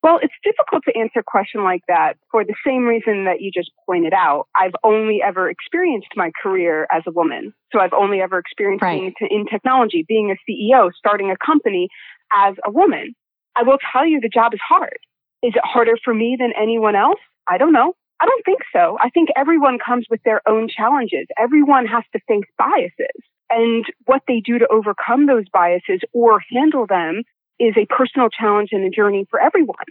Well, 0.06 0.20
it's 0.22 0.36
difficult 0.44 0.84
to 0.88 0.96
answer 0.96 1.22
a 1.22 1.24
question 1.24 1.64
like 1.64 1.82
that 1.88 2.14
for 2.30 2.46
the 2.46 2.54
same 2.64 2.86
reason 2.86 3.26
that 3.26 3.42
you 3.42 3.50
just 3.52 3.72
pointed 3.88 4.14
out. 4.14 4.48
I've 4.56 4.76
only 4.84 5.20
ever 5.26 5.50
experienced 5.50 6.10
my 6.16 6.30
career 6.44 6.86
as 6.92 7.02
a 7.08 7.12
woman. 7.12 7.56
So 7.72 7.80
I've 7.80 7.94
only 7.94 8.22
ever 8.22 8.38
experienced 8.38 8.84
right. 8.84 9.00
being 9.20 9.32
in 9.32 9.48
technology, 9.48 10.06
being 10.08 10.30
a 10.30 10.38
CEO, 10.48 10.92
starting 10.96 11.32
a 11.32 11.36
company 11.44 11.90
as 12.38 12.54
a 12.64 12.70
woman. 12.70 13.16
I 13.56 13.64
will 13.64 13.80
tell 13.92 14.06
you 14.06 14.20
the 14.22 14.30
job 14.30 14.54
is 14.54 14.60
hard. 14.68 15.00
Is 15.42 15.54
it 15.56 15.64
harder 15.64 15.98
for 16.04 16.14
me 16.14 16.38
than 16.40 16.54
anyone 16.56 16.96
else? 16.96 17.20
I 17.50 17.58
don't 17.58 17.74
know. 17.74 17.96
I 18.22 18.26
don't 18.26 18.46
think 18.46 18.60
so. 18.72 18.98
I 19.02 19.10
think 19.10 19.30
everyone 19.36 19.78
comes 19.86 20.06
with 20.10 20.22
their 20.24 20.42
own 20.48 20.68
challenges. 20.70 21.28
Everyone 21.38 21.86
has 21.86 22.04
to 22.14 22.20
face 22.28 22.50
biases. 22.58 23.22
And 23.50 23.86
what 24.06 24.24
they 24.28 24.42
do 24.44 24.58
to 24.60 24.68
overcome 24.72 25.28
those 25.28 25.46
biases 25.52 26.02
or 26.14 26.40
handle 26.52 26.88
them 26.88 27.24
is 27.60 27.76
a 27.78 27.86
personal 27.86 28.30
challenge 28.30 28.70
and 28.72 28.86
a 28.86 28.90
journey 28.90 29.26
for 29.30 29.40
everyone. 29.40 29.86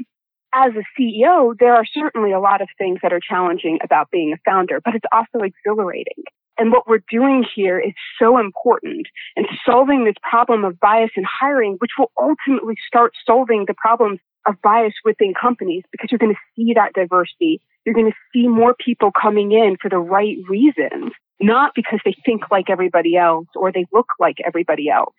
As 0.54 0.72
a 0.74 0.84
CEO, 1.00 1.54
there 1.58 1.74
are 1.74 1.84
certainly 1.84 2.32
a 2.32 2.40
lot 2.40 2.60
of 2.60 2.68
things 2.78 3.00
that 3.02 3.12
are 3.12 3.20
challenging 3.20 3.78
about 3.82 4.10
being 4.10 4.32
a 4.32 4.38
founder, 4.48 4.80
but 4.84 4.94
it's 4.94 5.06
also 5.12 5.44
exhilarating. 5.44 6.24
And 6.56 6.70
what 6.70 6.86
we're 6.86 7.02
doing 7.10 7.44
here 7.54 7.80
is 7.80 7.92
so 8.18 8.38
important 8.38 9.06
and 9.36 9.46
solving 9.66 10.04
this 10.04 10.14
problem 10.22 10.64
of 10.64 10.78
bias 10.78 11.10
in 11.16 11.24
hiring, 11.24 11.76
which 11.78 11.90
will 11.98 12.12
ultimately 12.16 12.76
start 12.86 13.12
solving 13.26 13.64
the 13.66 13.74
problems 13.74 14.20
of 14.46 14.60
bias 14.62 14.94
within 15.04 15.34
companies 15.34 15.84
because 15.90 16.10
you're 16.10 16.18
going 16.18 16.34
to 16.34 16.40
see 16.56 16.74
that 16.74 16.92
diversity. 16.94 17.60
You're 17.84 17.94
going 17.94 18.10
to 18.10 18.16
see 18.32 18.48
more 18.48 18.74
people 18.74 19.10
coming 19.10 19.52
in 19.52 19.76
for 19.80 19.88
the 19.88 19.98
right 19.98 20.36
reasons, 20.48 21.12
not 21.40 21.72
because 21.74 22.00
they 22.04 22.16
think 22.24 22.50
like 22.50 22.70
everybody 22.70 23.16
else 23.16 23.46
or 23.54 23.72
they 23.72 23.86
look 23.92 24.06
like 24.18 24.36
everybody 24.44 24.88
else. 24.88 25.14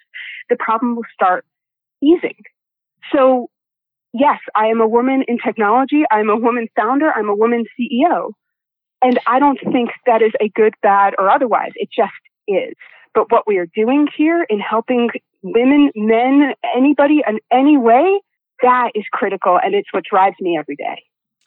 The 0.50 0.58
problem 0.58 0.96
will 0.96 1.06
start 1.14 1.46
easing. 2.02 2.44
So 3.14 3.50
yes, 4.14 4.40
I 4.56 4.68
am 4.68 4.82
a 4.82 4.88
woman 4.88 5.24
in 5.28 5.38
technology. 5.38 6.04
I'm 6.10 6.30
a 6.30 6.38
woman 6.38 6.68
founder. 6.76 7.12
I'm 7.12 7.30
a 7.30 7.36
woman 7.36 7.66
CEO. 7.80 8.32
And 9.02 9.20
I 9.28 9.40
don't 9.40 9.60
think 9.72 9.92
that 10.06 10.22
is 10.22 10.32
a 10.42 10.50
good, 10.50 10.74
bad, 10.82 11.14
or 11.18 11.30
otherwise. 11.30 11.72
It 11.76 11.90
just 11.96 12.14
is. 12.48 12.74
But 13.14 13.32
what 13.32 13.46
we 13.46 13.58
are 13.58 13.68
doing 13.76 14.08
here 14.18 14.46
in 14.50 14.60
helping 14.60 15.10
women, 15.44 15.92
men, 15.96 16.54
anybody 16.76 17.22
in 17.28 17.40
any 17.52 17.78
way 17.78 18.20
that 18.62 18.92
is 18.96 19.04
critical 19.12 19.60
and 19.62 19.74
it's 19.76 19.92
what 19.92 20.04
drives 20.04 20.36
me 20.40 20.58
every 20.58 20.76
day. 20.76 21.04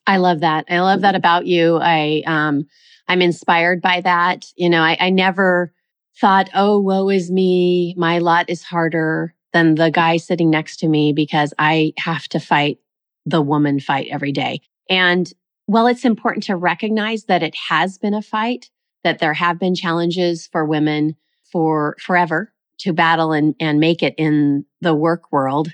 I 0.07 0.17
love 0.17 0.41
that. 0.41 0.65
I 0.71 0.81
love 0.81 1.03
that 1.03 1.15
about 1.15 1.47
you. 1.47 1.79
I 1.81 2.23
um 2.27 2.67
I'm 3.09 3.23
inspired 3.23 3.81
by 3.81 4.01
that. 4.03 4.47
You 4.57 4.71
know, 4.71 4.83
I, 4.83 4.97
I 4.99 5.11
never 5.11 5.73
thought, 6.21 6.51
oh, 6.55 6.79
woe 6.79 7.09
is 7.09 7.31
me. 7.31 7.95
My 7.97 8.19
lot 8.19 8.49
is 8.49 8.63
harder 8.63 9.35
than 9.53 9.77
the 9.77 9.91
guy 9.91 10.17
sitting 10.17 10.51
next 10.51 10.79
to 10.79 10.89
me 10.89 11.13
because 11.13 11.55
I 11.59 11.93
have 11.99 12.29
to 12.29 12.41
fight 12.41 12.79
the 13.25 13.43
woman 13.43 13.81
fight 13.81 14.09
every 14.11 14.33
day. 14.33 14.61
And 14.89 15.31
while 15.67 15.87
it's 15.87 16.05
important 16.05 16.45
to 16.45 16.57
recognize 16.57 17.25
that 17.25 17.43
it 17.43 17.55
has 17.69 17.99
been 17.99 18.15
a 18.15 18.23
fight, 18.23 18.71
that 19.05 19.19
there 19.19 19.35
have 19.35 19.59
been 19.59 19.75
challenges 19.75 20.49
for 20.51 20.65
women 20.65 21.17
for 21.53 21.97
forever 22.01 22.53
to 22.79 22.93
battle 22.93 23.33
and, 23.33 23.55
and 23.61 23.81
make 23.81 24.03
it 24.03 24.15
in 24.17 24.65
the 24.81 24.95
work 24.95 25.33
world, 25.33 25.73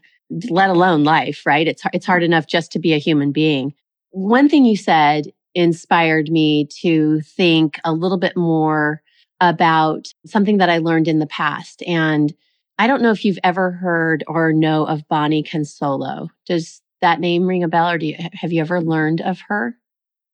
let 0.50 0.70
alone 0.70 1.04
life, 1.04 1.42
right? 1.46 1.66
It's, 1.66 1.82
it's 1.92 2.06
hard 2.06 2.22
enough 2.22 2.46
just 2.46 2.72
to 2.72 2.78
be 2.78 2.92
a 2.92 2.98
human 2.98 3.32
being. 3.32 3.74
One 4.10 4.48
thing 4.48 4.64
you 4.64 4.76
said 4.76 5.32
inspired 5.54 6.30
me 6.30 6.66
to 6.80 7.20
think 7.20 7.80
a 7.84 7.92
little 7.92 8.18
bit 8.18 8.36
more 8.36 9.02
about 9.40 10.06
something 10.26 10.58
that 10.58 10.70
I 10.70 10.78
learned 10.78 11.08
in 11.08 11.18
the 11.18 11.26
past. 11.26 11.82
And 11.86 12.32
I 12.78 12.86
don't 12.86 13.02
know 13.02 13.10
if 13.10 13.24
you've 13.24 13.38
ever 13.44 13.70
heard 13.70 14.24
or 14.26 14.52
know 14.52 14.84
of 14.86 15.06
Bonnie 15.08 15.42
Consolo. 15.42 16.28
Does 16.46 16.80
that 17.00 17.20
name 17.20 17.46
ring 17.46 17.62
a 17.62 17.68
bell 17.68 17.90
or 17.90 17.98
do 17.98 18.06
you, 18.06 18.16
have 18.32 18.52
you 18.52 18.60
ever 18.60 18.80
learned 18.80 19.20
of 19.20 19.40
her? 19.48 19.76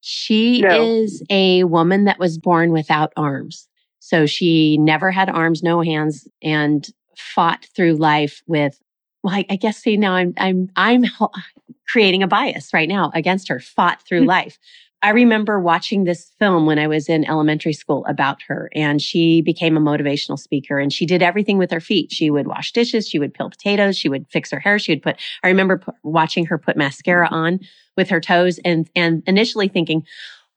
She 0.01 0.63
no. 0.63 0.83
is 0.83 1.23
a 1.29 1.65
woman 1.65 2.05
that 2.05 2.19
was 2.19 2.39
born 2.39 2.73
without 2.73 3.13
arms. 3.17 3.69
So 3.99 4.25
she 4.25 4.79
never 4.79 5.11
had 5.11 5.29
arms, 5.29 5.63
no 5.63 5.83
hands, 5.83 6.27
and 6.43 6.89
fought 7.17 7.67
through 7.77 7.97
life 7.97 8.43
with, 8.47 8.81
well, 9.23 9.35
I, 9.35 9.45
I 9.51 9.57
guess, 9.57 9.79
see, 9.79 9.97
now 9.97 10.15
I'm, 10.15 10.35
I'm, 10.39 10.71
I'm 10.77 11.05
creating 11.89 12.23
a 12.23 12.29
bias 12.29 12.73
right 12.73 12.89
now 12.89 13.11
against 13.15 13.49
her, 13.49 13.61
fought 13.61 14.03
through 14.07 14.23
hmm. 14.23 14.29
life. 14.29 14.59
I 15.03 15.11
remember 15.11 15.59
watching 15.59 16.05
this 16.05 16.31
film 16.39 16.67
when 16.67 16.79
I 16.79 16.87
was 16.87 17.09
in 17.09 17.25
elementary 17.25 17.73
school 17.73 18.05
about 18.07 18.43
her 18.43 18.71
and 18.75 19.01
she 19.01 19.41
became 19.41 19.77
a 19.79 19.81
motivational 19.81 20.39
speaker 20.39 20.79
and 20.79 20.93
she 20.93 21.07
did 21.07 21.23
everything 21.23 21.57
with 21.57 21.71
her 21.71 21.81
feet. 21.81 22.13
She 22.13 22.29
would 22.29 22.47
wash 22.47 22.73
dishes. 22.73 23.09
She 23.09 23.19
would 23.19 23.33
peel 23.33 23.49
potatoes. 23.49 23.97
She 23.97 24.11
would 24.11 24.27
fix 24.29 24.51
her 24.51 24.61
hair. 24.61 24.79
She 24.79 24.93
would 24.93 25.03
put, 25.03 25.17
I 25.43 25.49
remember 25.49 25.79
p- 25.79 25.93
watching 26.03 26.45
her 26.47 26.59
put 26.59 26.77
mascara 26.77 27.29
hmm. 27.29 27.35
on 27.35 27.61
with 27.97 28.11
her 28.11 28.21
toes 28.21 28.59
and, 28.63 28.91
and 28.95 29.23
initially 29.27 29.69
thinking, 29.69 30.05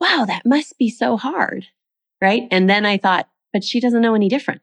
wow, 0.02 0.26
that 0.28 0.46
must 0.46 0.78
be 0.78 0.90
so 0.90 1.16
hard. 1.16 1.66
Right. 2.22 2.48
And 2.52 2.70
then 2.70 2.86
I 2.86 2.98
thought, 2.98 3.30
but 3.54 3.64
she 3.64 3.80
doesn't 3.80 4.02
know 4.02 4.16
any 4.16 4.30
different. 4.30 4.62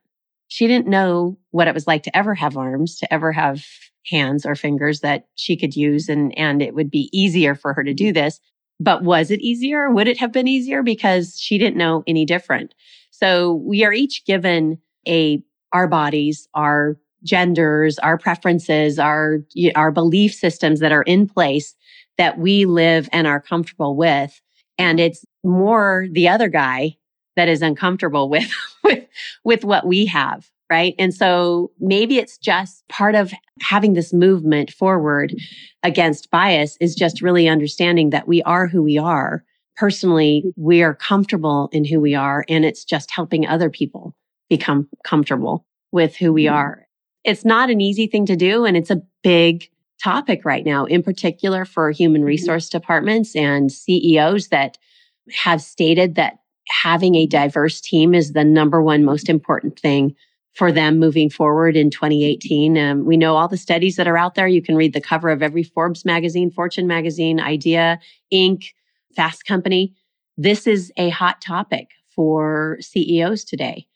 She 0.50 0.66
didn't 0.66 0.87
know 0.88 1.38
what 1.50 1.66
it 1.66 1.75
was 1.75 1.87
like 1.87 2.02
to 2.02 2.16
ever 2.16 2.35
have 2.35 2.57
arms, 2.57 2.99
to 2.99 3.12
ever 3.12 3.33
have 3.33 3.64
hands 4.11 4.45
or 4.45 4.54
fingers 4.54 5.00
that 5.00 5.26
she 5.35 5.57
could 5.57 5.75
use 5.75 6.09
and, 6.09 6.37
and 6.38 6.61
it 6.61 6.75
would 6.75 6.90
be 6.90 7.09
easier 7.12 7.54
for 7.54 7.73
her 7.73 7.83
to 7.83 7.95
do 7.95 8.12
this 8.12 8.40
but 8.80 9.04
was 9.04 9.30
it 9.30 9.40
easier? 9.40 9.90
Would 9.90 10.09
it 10.09 10.19
have 10.19 10.33
been 10.33 10.49
easier? 10.49 10.83
Because 10.83 11.38
she 11.38 11.59
didn't 11.59 11.76
know 11.76 12.02
any 12.07 12.25
different. 12.25 12.75
So 13.11 13.62
we 13.66 13.85
are 13.85 13.92
each 13.92 14.25
given 14.25 14.78
a, 15.07 15.42
our 15.73 15.87
bodies, 15.87 16.49
our 16.54 16.97
genders, 17.23 17.99
our 17.99 18.16
preferences, 18.16 18.99
our, 18.99 19.40
our 19.76 19.90
belief 19.92 20.33
systems 20.33 20.80
that 20.80 20.92
are 20.92 21.02
in 21.02 21.28
place 21.28 21.75
that 22.16 22.38
we 22.38 22.64
live 22.64 23.09
and 23.12 23.26
are 23.26 23.40
comfortable 23.40 23.95
with. 23.97 24.40
And 24.78 24.99
it's 24.99 25.25
more 25.45 26.07
the 26.11 26.28
other 26.28 26.49
guy 26.49 26.97
that 27.37 27.49
is 27.49 27.61
uncomfortable 27.61 28.28
with, 28.30 28.50
with, 28.85 29.05
with 29.45 29.65
what 29.65 29.87
we 29.87 30.07
have 30.07 30.51
right? 30.71 30.95
And 30.99 31.13
so 31.13 31.73
maybe 31.81 32.17
it's 32.17 32.39
just 32.39 32.87
part 32.89 33.17
of 33.17 33.33
having 33.61 33.95
this 33.95 34.13
movement 34.13 34.71
forward 34.71 35.35
against 35.83 36.31
bias 36.31 36.77
is 36.81 36.95
just 36.95 37.21
really 37.21 37.49
understanding 37.49 38.11
that 38.11 38.29
we 38.29 38.41
are 38.45 38.69
who 38.69 38.83
we 38.83 38.97
are. 38.97 39.45
Personally, 39.77 40.45
we 40.57 40.83
are 40.83 40.95
comfortable 40.95 41.69
in 41.73 41.85
who 41.85 42.01
we 42.01 42.15
are, 42.15 42.45
and 42.49 42.65
it's 42.65 42.85
just 42.85 43.11
helping 43.11 43.47
other 43.47 43.69
people 43.69 44.15
become 44.49 44.89
comfortable 45.05 45.67
with 45.91 46.17
who 46.17 46.33
we 46.33 46.47
are. 46.47 46.87
It's 47.25 47.45
not 47.45 47.71
an 47.71 47.81
easy 47.81 48.07
thing 48.07 48.27
to 48.27 48.37
do, 48.37 48.65
and 48.65 48.77
it's 48.77 48.91
a 48.91 49.03
big 49.23 49.69
topic 50.03 50.45
right 50.45 50.65
now, 50.65 50.85
in 50.85 51.03
particular 51.03 51.65
for 51.65 51.91
human 51.91 52.21
mm-hmm. 52.21 52.29
resource 52.29 52.69
departments 52.69 53.35
and 53.35 53.73
CEOs 53.73 54.49
that 54.49 54.79
have 55.33 55.63
stated 55.63 56.15
that 56.15 56.40
having 56.71 57.15
a 57.15 57.27
diverse 57.27 57.81
team 57.81 58.15
is 58.15 58.33
the 58.33 58.45
number 58.45 58.81
one 58.83 59.05
most 59.05 59.29
important 59.29 59.79
thing 59.79 60.15
for 60.55 60.73
them 60.73 60.99
moving 60.99 61.31
forward 61.31 61.77
in 61.77 61.91
2018. 61.91 62.77
Um, 62.77 63.05
we 63.05 63.17
know 63.17 63.37
all 63.37 63.49
the 63.49 63.57
studies 63.57 63.97
that 63.97 64.09
are 64.09 64.19
out 64.19 64.35
there. 64.35 64.49
You 64.49 64.62
can 64.62 64.77
read 64.77 64.93
the 64.93 65.00
cover 65.00 65.31
of 65.31 65.43
every 65.43 65.62
Forbes 65.62 66.05
magazine, 66.05 66.50
Fortune 66.50 66.87
magazine, 66.87 67.41
Idea, 67.41 68.00
Inc., 68.33 68.67
Fast 69.15 69.47
Company. 69.47 69.95
This 70.37 70.67
is 70.67 70.93
a 70.97 71.11
hot 71.11 71.41
topic 71.41 71.89
for 72.15 72.79
CEOs 72.81 73.45
today. 73.45 73.87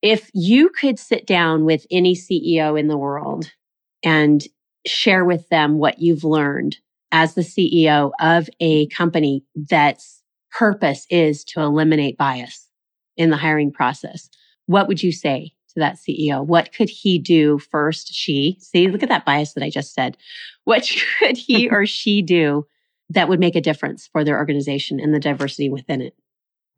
If 0.00 0.30
you 0.32 0.70
could 0.70 0.98
sit 0.98 1.26
down 1.26 1.64
with 1.64 1.86
any 1.90 2.14
CEO 2.14 2.78
in 2.78 2.88
the 2.88 2.96
world 2.96 3.52
and 4.04 4.42
share 4.86 5.24
with 5.24 5.48
them 5.48 5.78
what 5.78 5.98
you've 5.98 6.24
learned 6.24 6.78
as 7.10 7.34
the 7.34 7.42
CEO 7.42 8.12
of 8.20 8.48
a 8.60 8.86
company 8.88 9.44
that's 9.54 10.17
purpose 10.50 11.06
is 11.10 11.44
to 11.44 11.60
eliminate 11.60 12.18
bias 12.18 12.68
in 13.16 13.30
the 13.30 13.36
hiring 13.36 13.72
process, 13.72 14.28
what 14.66 14.88
would 14.88 15.02
you 15.02 15.12
say 15.12 15.52
to 15.74 15.80
that 15.80 15.96
CEO? 15.96 16.44
What 16.44 16.72
could 16.72 16.88
he 16.88 17.18
do 17.18 17.58
first? 17.58 18.14
She, 18.14 18.56
see, 18.60 18.88
look 18.88 19.02
at 19.02 19.08
that 19.08 19.24
bias 19.24 19.54
that 19.54 19.64
I 19.64 19.70
just 19.70 19.92
said. 19.92 20.16
What 20.64 20.88
could 21.18 21.36
he 21.36 21.68
or 21.70 21.86
she 21.86 22.22
do 22.22 22.66
that 23.10 23.28
would 23.28 23.40
make 23.40 23.56
a 23.56 23.60
difference 23.60 24.08
for 24.12 24.24
their 24.24 24.38
organization 24.38 25.00
and 25.00 25.14
the 25.14 25.20
diversity 25.20 25.68
within 25.68 26.00
it? 26.00 26.14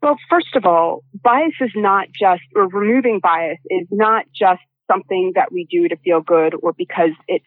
Well, 0.03 0.17
first 0.31 0.57
of 0.57 0.65
all, 0.65 1.05
bias 1.23 1.53
is 1.61 1.73
not 1.77 2.09
just, 2.19 2.43
or 2.57 2.69
removing 2.69 3.21
bias 3.23 3.59
is 3.69 3.87
not 3.91 4.25
just 4.35 4.62
something 4.91 5.33
that 5.35 5.53
we 5.53 5.67
do 5.71 5.89
to 5.89 5.97
feel 5.97 6.21
good 6.21 6.55
or 6.62 6.73
because 6.73 7.11
it's 7.29 7.45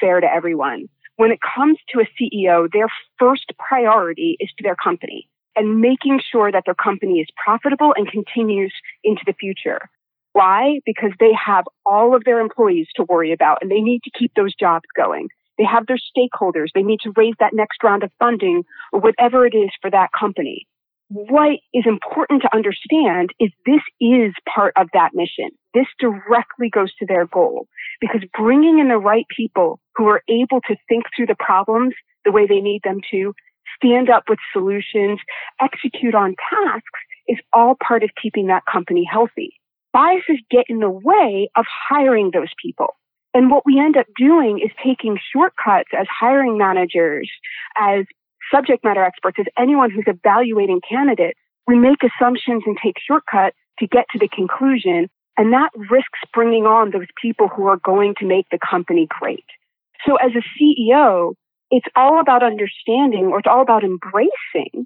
fair 0.00 0.20
to 0.20 0.26
everyone. 0.26 0.88
When 1.16 1.30
it 1.30 1.38
comes 1.54 1.78
to 1.90 2.00
a 2.00 2.08
CEO, 2.20 2.68
their 2.72 2.88
first 3.18 3.52
priority 3.58 4.36
is 4.40 4.50
to 4.56 4.62
their 4.64 4.74
company 4.74 5.28
and 5.56 5.80
making 5.80 6.20
sure 6.30 6.50
that 6.50 6.64
their 6.64 6.74
company 6.74 7.20
is 7.20 7.28
profitable 7.42 7.94
and 7.96 8.10
continues 8.10 8.72
into 9.04 9.22
the 9.26 9.34
future. 9.34 9.88
Why? 10.32 10.80
Because 10.86 11.10
they 11.20 11.32
have 11.32 11.64
all 11.84 12.14
of 12.16 12.24
their 12.24 12.40
employees 12.40 12.88
to 12.96 13.04
worry 13.08 13.32
about 13.32 13.58
and 13.60 13.70
they 13.70 13.80
need 13.80 14.02
to 14.04 14.10
keep 14.18 14.32
those 14.34 14.54
jobs 14.54 14.86
going. 14.96 15.28
They 15.58 15.64
have 15.64 15.86
their 15.86 15.98
stakeholders. 15.98 16.68
They 16.74 16.82
need 16.82 17.00
to 17.02 17.12
raise 17.16 17.34
that 17.38 17.52
next 17.52 17.82
round 17.84 18.02
of 18.02 18.10
funding 18.18 18.64
or 18.92 19.00
whatever 19.00 19.46
it 19.46 19.54
is 19.54 19.70
for 19.80 19.90
that 19.90 20.10
company. 20.18 20.66
What 21.08 21.58
is 21.74 21.84
important 21.86 22.40
to 22.42 22.54
understand 22.54 23.34
is 23.38 23.50
this 23.66 23.82
is 24.00 24.32
part 24.52 24.72
of 24.76 24.88
that 24.94 25.10
mission. 25.12 25.50
This 25.74 25.86
directly 26.00 26.70
goes 26.70 26.94
to 26.94 27.06
their 27.06 27.26
goal 27.26 27.68
because 28.00 28.22
bringing 28.36 28.78
in 28.78 28.88
the 28.88 28.96
right 28.96 29.26
people 29.28 29.78
who 29.94 30.06
are 30.06 30.22
able 30.26 30.62
to 30.68 30.76
think 30.88 31.04
through 31.14 31.26
the 31.26 31.36
problems 31.38 31.92
the 32.24 32.32
way 32.32 32.46
they 32.46 32.60
need 32.60 32.80
them 32.82 33.00
to, 33.10 33.34
stand 33.82 34.10
up 34.10 34.24
with 34.28 34.38
solutions, 34.52 35.18
execute 35.60 36.14
on 36.14 36.36
tasks 36.50 37.00
is 37.28 37.38
all 37.52 37.76
part 37.86 38.02
of 38.02 38.10
keeping 38.20 38.48
that 38.48 38.64
company 38.70 39.08
healthy 39.10 39.54
biases 39.92 40.38
get 40.50 40.64
in 40.68 40.80
the 40.80 40.90
way 40.90 41.50
of 41.56 41.64
hiring 41.68 42.30
those 42.32 42.52
people. 42.62 42.96
And 43.34 43.50
what 43.50 43.64
we 43.64 43.78
end 43.78 43.96
up 43.96 44.06
doing 44.16 44.58
is 44.58 44.70
taking 44.84 45.18
shortcuts 45.32 45.90
as 45.98 46.06
hiring 46.10 46.58
managers, 46.58 47.30
as 47.78 48.04
subject 48.52 48.84
matter 48.84 49.02
experts, 49.02 49.38
as 49.40 49.46
anyone 49.58 49.90
who's 49.90 50.04
evaluating 50.06 50.80
candidates. 50.86 51.38
We 51.66 51.78
make 51.78 51.98
assumptions 52.02 52.64
and 52.66 52.76
take 52.82 52.96
shortcuts 53.06 53.56
to 53.78 53.86
get 53.86 54.06
to 54.12 54.18
the 54.18 54.28
conclusion. 54.28 55.08
And 55.38 55.52
that 55.52 55.70
risks 55.74 56.18
bringing 56.34 56.66
on 56.66 56.90
those 56.90 57.06
people 57.20 57.48
who 57.48 57.66
are 57.66 57.78
going 57.78 58.14
to 58.18 58.26
make 58.26 58.46
the 58.50 58.58
company 58.58 59.06
great. 59.08 59.46
So 60.06 60.16
as 60.16 60.32
a 60.32 60.42
CEO, 60.58 61.34
it's 61.72 61.86
all 61.96 62.20
about 62.20 62.42
understanding 62.42 63.26
or 63.32 63.38
it's 63.38 63.48
all 63.50 63.62
about 63.62 63.82
embracing 63.82 64.84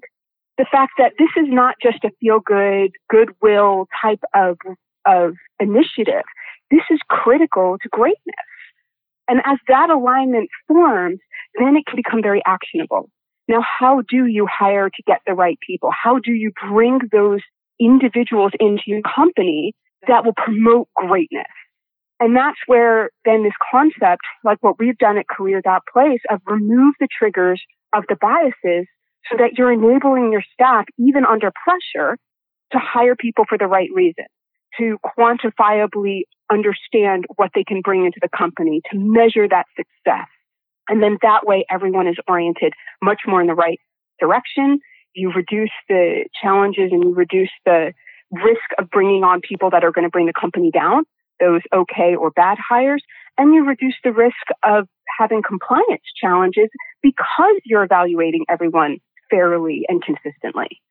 the 0.57 0.65
fact 0.71 0.93
that 0.97 1.11
this 1.19 1.29
is 1.37 1.45
not 1.47 1.75
just 1.83 2.03
a 2.03 2.09
feel 2.19 2.39
good, 2.39 2.91
goodwill 3.09 3.87
type 4.01 4.23
of 4.33 4.57
of 5.05 5.33
initiative. 5.59 6.23
This 6.71 6.81
is 6.89 6.99
critical 7.07 7.77
to 7.81 7.89
greatness. 7.89 8.47
And 9.27 9.39
as 9.45 9.57
that 9.67 9.89
alignment 9.89 10.49
forms, 10.67 11.19
then 11.59 11.75
it 11.75 11.85
can 11.85 11.97
become 11.97 12.21
very 12.21 12.41
actionable. 12.45 13.09
Now, 13.47 13.61
how 13.61 14.01
do 14.09 14.25
you 14.25 14.47
hire 14.49 14.89
to 14.89 15.03
get 15.05 15.21
the 15.25 15.33
right 15.33 15.57
people? 15.65 15.91
How 15.91 16.19
do 16.19 16.31
you 16.31 16.51
bring 16.69 16.99
those 17.11 17.39
individuals 17.79 18.51
into 18.59 18.83
your 18.87 19.01
company 19.01 19.73
that 20.07 20.25
will 20.25 20.33
promote 20.33 20.89
greatness? 20.95 21.47
And 22.19 22.35
that's 22.35 22.57
where 22.65 23.11
then 23.25 23.43
this 23.43 23.53
concept, 23.71 24.21
like 24.43 24.57
what 24.61 24.79
we've 24.79 24.97
done 24.97 25.17
at 25.17 25.27
career.place 25.27 26.21
of 26.29 26.41
remove 26.45 26.95
the 26.99 27.07
triggers 27.15 27.61
of 27.93 28.03
the 28.09 28.15
biases 28.19 28.87
so 29.29 29.37
that 29.37 29.51
you're 29.57 29.71
enabling 29.71 30.31
your 30.31 30.43
staff, 30.53 30.85
even 30.97 31.25
under 31.25 31.51
pressure, 31.51 32.17
to 32.71 32.79
hire 32.79 33.15
people 33.15 33.45
for 33.47 33.57
the 33.57 33.67
right 33.67 33.89
reason 33.93 34.25
to 34.77 34.97
quantifiably 35.17 36.21
understand 36.51 37.25
what 37.35 37.51
they 37.55 37.63
can 37.63 37.81
bring 37.81 38.05
into 38.05 38.19
the 38.21 38.29
company, 38.35 38.81
to 38.91 38.97
measure 38.97 39.47
that 39.47 39.65
success. 39.75 40.27
And 40.87 41.03
then 41.03 41.17
that 41.21 41.45
way 41.45 41.65
everyone 41.69 42.07
is 42.07 42.15
oriented 42.27 42.73
much 43.01 43.21
more 43.27 43.41
in 43.41 43.47
the 43.47 43.55
right 43.55 43.79
direction. 44.19 44.79
You 45.13 45.31
reduce 45.31 45.71
the 45.89 46.25
challenges 46.41 46.91
and 46.91 47.03
you 47.03 47.13
reduce 47.13 47.51
the 47.65 47.93
risk 48.31 48.69
of 48.77 48.89
bringing 48.89 49.23
on 49.23 49.41
people 49.41 49.69
that 49.71 49.83
are 49.83 49.91
going 49.91 50.05
to 50.05 50.11
bring 50.11 50.27
the 50.27 50.33
company 50.39 50.71
down, 50.71 51.03
those 51.39 51.61
okay 51.73 52.15
or 52.15 52.31
bad 52.31 52.57
hires, 52.67 53.03
and 53.37 53.53
you 53.53 53.65
reduce 53.65 53.95
the 54.03 54.11
risk 54.11 54.35
of 54.63 54.87
having 55.19 55.41
compliance 55.47 56.03
challenges 56.19 56.69
because 57.01 57.59
you're 57.65 57.83
evaluating 57.83 58.45
everyone 58.49 58.97
fairly 59.29 59.85
and 59.87 60.03
consistently. 60.03 60.81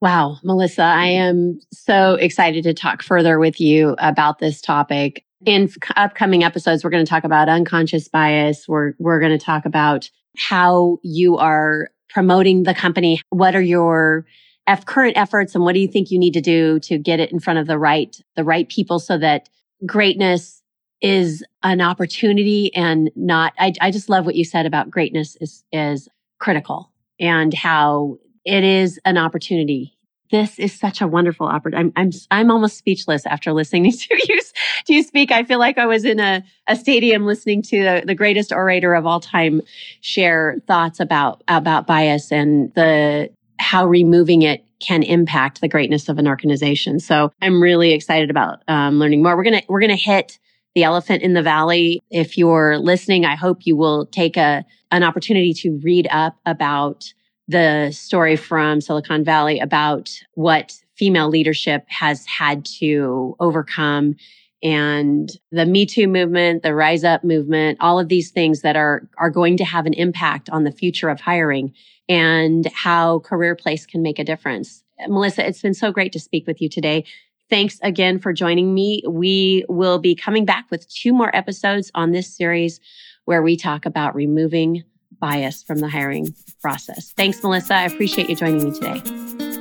Wow, 0.00 0.38
Melissa, 0.44 0.82
I 0.82 1.06
am 1.06 1.58
so 1.72 2.14
excited 2.14 2.62
to 2.64 2.74
talk 2.74 3.02
further 3.02 3.38
with 3.38 3.60
you 3.60 3.96
about 3.98 4.38
this 4.38 4.60
topic. 4.60 5.24
In 5.44 5.70
upcoming 5.96 6.44
episodes, 6.44 6.84
we're 6.84 6.90
going 6.90 7.04
to 7.04 7.08
talk 7.08 7.24
about 7.24 7.48
unconscious 7.48 8.08
bias. 8.08 8.66
We're, 8.68 8.92
we're 8.98 9.18
going 9.18 9.36
to 9.36 9.44
talk 9.44 9.66
about 9.66 10.08
how 10.36 10.98
you 11.02 11.36
are 11.36 11.88
promoting 12.10 12.62
the 12.62 12.74
company. 12.74 13.20
What 13.30 13.56
are 13.56 13.62
your 13.62 14.24
F 14.68 14.86
current 14.86 15.16
efforts 15.16 15.54
and 15.54 15.64
what 15.64 15.72
do 15.72 15.80
you 15.80 15.88
think 15.88 16.10
you 16.10 16.18
need 16.18 16.34
to 16.34 16.40
do 16.40 16.78
to 16.80 16.98
get 16.98 17.20
it 17.20 17.32
in 17.32 17.40
front 17.40 17.58
of 17.58 17.66
the 17.66 17.78
right, 17.78 18.16
the 18.36 18.44
right 18.44 18.68
people 18.68 18.98
so 18.98 19.18
that 19.18 19.48
greatness 19.86 20.62
is 21.00 21.44
an 21.62 21.80
opportunity 21.80 22.74
and 22.74 23.10
not, 23.14 23.52
I, 23.58 23.72
I 23.80 23.90
just 23.90 24.08
love 24.08 24.26
what 24.26 24.34
you 24.34 24.44
said 24.44 24.66
about 24.66 24.90
greatness 24.90 25.36
is, 25.40 25.64
is 25.72 26.08
critical 26.40 26.90
and 27.20 27.54
how 27.54 28.18
it 28.44 28.64
is 28.64 28.98
an 29.04 29.16
opportunity. 29.16 29.96
This 30.30 30.58
is 30.58 30.78
such 30.78 31.00
a 31.00 31.06
wonderful 31.06 31.46
opportunity. 31.46 31.92
I'm, 31.96 32.08
I'm, 32.08 32.10
I'm 32.30 32.50
almost 32.50 32.76
speechless 32.76 33.24
after 33.26 33.52
listening 33.52 33.90
to 33.92 34.16
you, 34.28 34.40
to 34.86 34.94
you 34.94 35.02
speak. 35.02 35.30
I 35.30 35.44
feel 35.44 35.58
like 35.58 35.78
I 35.78 35.86
was 35.86 36.04
in 36.04 36.20
a, 36.20 36.44
a 36.66 36.76
stadium 36.76 37.24
listening 37.24 37.62
to 37.62 37.82
the, 37.82 38.02
the 38.04 38.14
greatest 38.14 38.52
orator 38.52 38.94
of 38.94 39.06
all 39.06 39.20
time 39.20 39.62
share 40.00 40.56
thoughts 40.66 41.00
about, 41.00 41.42
about 41.48 41.86
bias 41.86 42.32
and 42.32 42.74
the, 42.74 43.30
how 43.58 43.86
removing 43.86 44.42
it 44.42 44.64
can 44.80 45.02
impact 45.02 45.60
the 45.60 45.68
greatness 45.68 46.08
of 46.08 46.18
an 46.18 46.28
organization. 46.28 47.00
So 47.00 47.32
I'm 47.42 47.62
really 47.62 47.92
excited 47.92 48.30
about 48.30 48.62
um, 48.68 48.98
learning 48.98 49.22
more. 49.22 49.36
We're 49.36 49.44
gonna 49.44 49.62
we're 49.68 49.80
gonna 49.80 49.96
hit 49.96 50.38
the 50.74 50.84
elephant 50.84 51.22
in 51.22 51.34
the 51.34 51.42
valley. 51.42 52.00
If 52.10 52.38
you're 52.38 52.78
listening, 52.78 53.24
I 53.24 53.34
hope 53.34 53.66
you 53.66 53.76
will 53.76 54.06
take 54.06 54.36
a 54.36 54.64
an 54.90 55.02
opportunity 55.02 55.52
to 55.52 55.78
read 55.82 56.08
up 56.10 56.36
about 56.46 57.12
the 57.48 57.90
story 57.92 58.36
from 58.36 58.80
Silicon 58.80 59.24
Valley 59.24 59.58
about 59.58 60.10
what 60.34 60.74
female 60.96 61.28
leadership 61.28 61.84
has 61.88 62.26
had 62.26 62.64
to 62.64 63.34
overcome 63.40 64.16
and 64.62 65.30
the 65.52 65.66
Me 65.66 65.86
Too 65.86 66.08
movement, 66.08 66.62
the 66.62 66.74
Rise 66.74 67.04
Up 67.04 67.24
movement, 67.24 67.78
all 67.80 67.98
of 67.98 68.08
these 68.08 68.30
things 68.30 68.62
that 68.62 68.76
are, 68.76 69.08
are 69.18 69.30
going 69.30 69.56
to 69.58 69.64
have 69.64 69.86
an 69.86 69.94
impact 69.94 70.50
on 70.50 70.64
the 70.64 70.72
future 70.72 71.08
of 71.08 71.20
hiring 71.20 71.72
and 72.08 72.66
how 72.72 73.20
Career 73.20 73.54
Place 73.54 73.86
can 73.86 74.02
make 74.02 74.18
a 74.18 74.24
difference. 74.24 74.82
Melissa, 75.06 75.46
it's 75.46 75.62
been 75.62 75.74
so 75.74 75.92
great 75.92 76.12
to 76.12 76.20
speak 76.20 76.46
with 76.46 76.60
you 76.60 76.68
today. 76.68 77.04
Thanks 77.50 77.78
again 77.82 78.18
for 78.18 78.32
joining 78.32 78.74
me. 78.74 79.02
We 79.08 79.64
will 79.68 79.98
be 79.98 80.14
coming 80.14 80.44
back 80.44 80.70
with 80.70 80.88
two 80.92 81.12
more 81.12 81.34
episodes 81.34 81.90
on 81.94 82.10
this 82.10 82.34
series 82.34 82.80
where 83.24 83.42
we 83.42 83.56
talk 83.56 83.86
about 83.86 84.14
removing 84.14 84.84
bias 85.20 85.62
from 85.62 85.78
the 85.78 85.88
hiring 85.88 86.34
process. 86.60 87.12
Thanks, 87.16 87.42
Melissa. 87.42 87.74
I 87.74 87.82
appreciate 87.82 88.28
you 88.28 88.36
joining 88.36 88.64
me 88.64 88.72
today. 88.72 89.00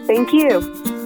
Thank 0.05 0.33
you. 0.33 0.96